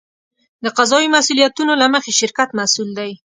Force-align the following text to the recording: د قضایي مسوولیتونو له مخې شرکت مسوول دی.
د 0.63 0.65
قضایي 0.77 1.07
مسوولیتونو 1.15 1.73
له 1.81 1.87
مخې 1.93 2.11
شرکت 2.19 2.49
مسوول 2.59 2.89
دی. 2.99 3.11